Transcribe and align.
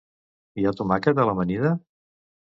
Hi 0.61 0.63
ha 0.65 0.71
tomàquet 0.79 1.21
a 1.23 1.25
l'amanida? 1.31 1.75